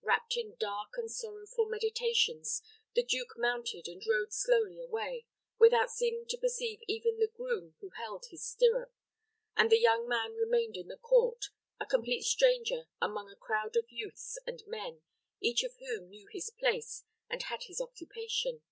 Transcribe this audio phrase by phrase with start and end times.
[0.00, 2.62] Wrapped in dark and sorrowful meditations,
[2.94, 5.26] the duke mounted and rode slowly away,
[5.58, 8.94] without seeming to perceive even the groom who held his stirrup,
[9.54, 13.90] and the young man remained in the court, a complete stranger among a crowd of
[13.90, 15.02] youths and men,
[15.42, 18.62] each of whom knew his place and had his occupation.